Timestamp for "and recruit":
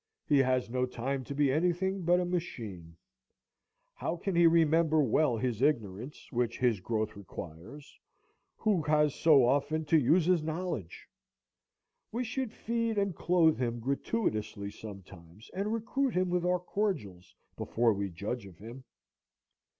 15.53-16.15